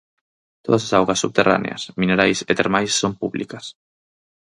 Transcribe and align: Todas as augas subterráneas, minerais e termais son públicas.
Todas 0.65 0.83
as 0.87 0.93
augas 0.99 1.21
subterráneas, 1.23 1.81
minerais 2.01 2.37
e 2.51 2.53
termais 2.59 2.91
son 3.01 3.11
públicas. 3.21 3.65